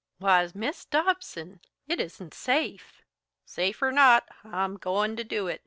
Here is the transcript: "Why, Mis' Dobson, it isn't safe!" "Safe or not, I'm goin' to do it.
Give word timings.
"Why, 0.17 0.49
Mis' 0.55 0.85
Dobson, 0.85 1.59
it 1.87 1.99
isn't 1.99 2.33
safe!" 2.33 3.03
"Safe 3.45 3.79
or 3.83 3.91
not, 3.91 4.27
I'm 4.43 4.77
goin' 4.77 5.15
to 5.15 5.23
do 5.23 5.45
it. 5.45 5.59